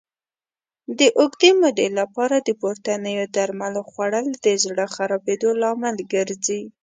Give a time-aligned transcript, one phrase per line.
[0.99, 6.61] د اوږدې مودې لپاره د پورتنیو درملو خوړل د زړه خرابېدو لامل ګرځي.